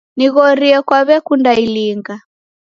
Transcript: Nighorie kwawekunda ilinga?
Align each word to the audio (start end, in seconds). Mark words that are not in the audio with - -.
Nighorie 0.17 0.77
kwawekunda 0.87 1.51
ilinga? 1.65 2.15